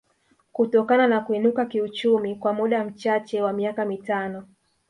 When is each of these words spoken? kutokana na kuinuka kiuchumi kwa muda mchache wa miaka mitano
kutokana 0.51 1.07
na 1.07 1.19
kuinuka 1.21 1.65
kiuchumi 1.65 2.35
kwa 2.35 2.53
muda 2.53 2.83
mchache 2.85 3.41
wa 3.41 3.53
miaka 3.53 3.85
mitano 3.85 4.45